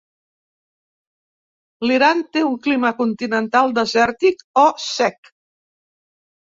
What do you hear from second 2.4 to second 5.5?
un clima continental desèrtic o sec.